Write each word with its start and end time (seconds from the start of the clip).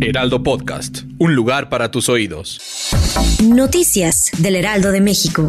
Heraldo 0.00 0.42
Podcast, 0.42 1.02
un 1.18 1.36
lugar 1.36 1.68
para 1.68 1.92
tus 1.92 2.08
oídos. 2.08 2.60
Noticias 3.44 4.32
del 4.38 4.56
Heraldo 4.56 4.90
de 4.90 5.00
México. 5.00 5.48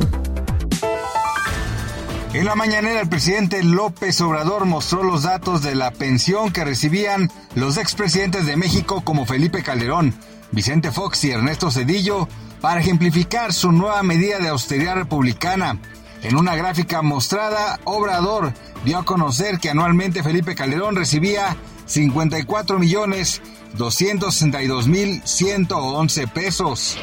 En 2.33 2.45
la 2.45 2.55
mañanera 2.55 3.01
el 3.01 3.09
presidente 3.09 3.63
López 3.63 4.21
Obrador 4.21 4.65
mostró 4.65 5.01
los 5.01 5.23
datos 5.23 5.63
de 5.63 5.73
la 5.73 5.89
pensión 5.91 6.51
que 6.51 6.65
recibían 6.65 7.31
los 7.55 7.77
expresidentes 7.77 8.45
de 8.45 8.57
México 8.57 9.01
como 9.03 9.25
Felipe 9.25 9.63
Calderón, 9.63 10.13
Vicente 10.51 10.91
Fox 10.91 11.23
y 11.23 11.31
Ernesto 11.31 11.71
Cedillo 11.71 12.27
para 12.61 12.81
ejemplificar 12.81 13.53
su 13.53 13.71
nueva 13.71 14.03
medida 14.03 14.37
de 14.37 14.49
austeridad 14.49 14.95
republicana. 14.95 15.79
En 16.25 16.35
una 16.37 16.55
gráfica 16.55 17.01
mostrada, 17.03 17.79
Obrador 17.83 18.51
dio 18.83 18.97
a 18.97 19.05
conocer 19.05 19.59
que 19.59 19.69
anualmente 19.69 20.23
Felipe 20.23 20.55
Calderón 20.55 20.95
recibía 20.95 21.55
54 21.85 22.79
millones 22.79 23.43
262.111 23.77 26.31
pesos. 26.31 26.97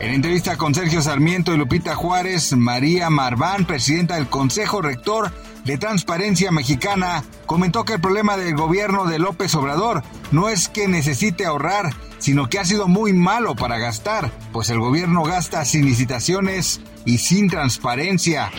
En 0.00 0.12
entrevista 0.12 0.58
con 0.58 0.74
Sergio 0.74 1.00
Sarmiento 1.00 1.54
y 1.54 1.56
Lupita 1.56 1.94
Juárez, 1.94 2.54
María 2.54 3.08
Marván, 3.08 3.64
presidenta 3.64 4.16
del 4.16 4.28
Consejo 4.28 4.82
Rector 4.82 5.32
de 5.64 5.78
Transparencia 5.78 6.52
Mexicana, 6.52 7.24
comentó 7.46 7.84
que 7.84 7.94
el 7.94 8.00
problema 8.00 8.36
del 8.36 8.54
gobierno 8.54 9.06
de 9.06 9.18
López 9.18 9.54
Obrador 9.54 10.02
no 10.32 10.48
es 10.48 10.68
que 10.68 10.88
necesite 10.88 11.46
ahorrar, 11.46 11.94
sino 12.18 12.48
que 12.48 12.58
ha 12.58 12.64
sido 12.64 12.88
muy 12.88 13.12
malo 13.12 13.54
para 13.54 13.78
gastar, 13.78 14.30
pues 14.52 14.70
el 14.70 14.80
gobierno 14.80 15.22
gasta 15.22 15.64
sin 15.64 15.86
licitaciones 15.86 16.80
y 17.04 17.18
sin 17.18 17.48
transparencia. 17.48 18.50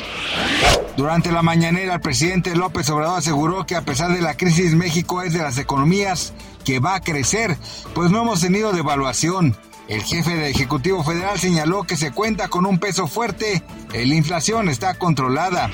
Durante 0.95 1.31
la 1.31 1.43
mañanera, 1.43 1.95
el 1.95 2.01
presidente 2.01 2.55
López 2.55 2.89
Obrador 2.89 3.19
aseguró 3.19 3.65
que 3.65 3.75
a 3.75 3.83
pesar 3.83 4.13
de 4.13 4.21
la 4.21 4.35
crisis, 4.35 4.73
México 4.73 5.21
es 5.21 5.33
de 5.33 5.43
las 5.43 5.57
economías 5.59 6.33
que 6.65 6.79
va 6.79 6.95
a 6.95 7.01
crecer, 7.01 7.57
pues 7.93 8.09
no 8.09 8.21
hemos 8.21 8.41
tenido 8.41 8.71
devaluación. 8.71 9.55
El 9.87 10.03
jefe 10.03 10.31
del 10.31 10.51
Ejecutivo 10.51 11.01
Federal 11.01 11.39
señaló 11.39 11.83
que 11.83 11.95
se 11.95 12.11
cuenta 12.11 12.49
con 12.49 12.65
un 12.65 12.77
peso 12.77 13.07
fuerte, 13.07 13.63
la 13.93 14.15
inflación 14.15 14.67
está 14.67 14.95
controlada. 14.95 15.69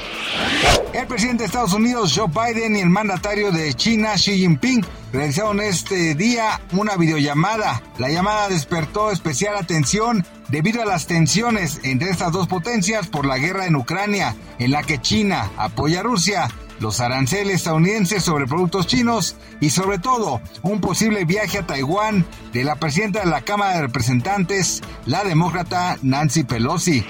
El 0.93 1.07
presidente 1.07 1.43
de 1.43 1.47
Estados 1.47 1.73
Unidos, 1.73 2.13
Joe 2.15 2.27
Biden, 2.27 2.75
y 2.75 2.81
el 2.81 2.89
mandatario 2.89 3.51
de 3.51 3.73
China, 3.73 4.13
Xi 4.13 4.37
Jinping, 4.37 4.85
realizaron 5.11 5.59
este 5.61 6.13
día 6.13 6.61
una 6.73 6.95
videollamada. 6.95 7.81
La 7.97 8.09
llamada 8.09 8.49
despertó 8.49 9.09
especial 9.09 9.55
atención 9.55 10.23
debido 10.49 10.83
a 10.83 10.85
las 10.85 11.07
tensiones 11.07 11.79
entre 11.81 12.11
estas 12.11 12.31
dos 12.31 12.47
potencias 12.47 13.07
por 13.07 13.25
la 13.25 13.39
guerra 13.39 13.65
en 13.65 13.75
Ucrania, 13.75 14.35
en 14.59 14.69
la 14.69 14.83
que 14.83 15.01
China 15.01 15.49
apoya 15.57 16.01
a 16.01 16.03
Rusia 16.03 16.49
los 16.79 16.99
aranceles 16.99 17.55
estadounidenses 17.55 18.23
sobre 18.23 18.47
productos 18.47 18.87
chinos 18.87 19.35
y 19.59 19.69
sobre 19.69 19.99
todo 19.99 20.41
un 20.61 20.81
posible 20.81 21.25
viaje 21.25 21.59
a 21.59 21.67
Taiwán 21.67 22.25
de 22.51 22.63
la 22.63 22.75
presidenta 22.75 23.21
de 23.21 23.27
la 23.27 23.41
Cámara 23.41 23.75
de 23.75 23.81
Representantes, 23.81 24.81
la 25.05 25.23
demócrata 25.23 25.97
Nancy 26.01 26.43
Pelosi. 26.43 27.05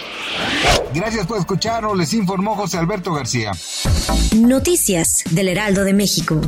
Gracias 0.94 1.26
por 1.26 1.40
escucharnos, 1.40 1.98
les 1.98 2.14
informó 2.14 2.56
José 2.56 2.78
Alberto 2.78 3.14
García. 3.14 3.52
Noticias 4.36 5.24
del 5.32 5.50
Heraldo 5.50 5.84
de 5.84 5.94
México. 5.94 6.40